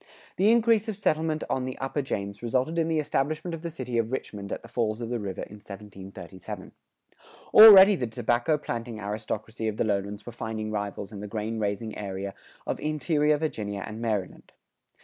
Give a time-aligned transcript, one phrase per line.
[0.01, 0.07] [108:1]
[0.37, 3.99] The increase of settlement on the upper James resulted in the establishment of the city
[3.99, 6.71] of Richmond at the falls of the river in 1737.
[7.53, 11.95] Already the tobacco planting aristocracy of the lowlands were finding rivals in the grain raising
[11.95, 12.33] area
[12.65, 14.51] of interior Virginia and Maryland.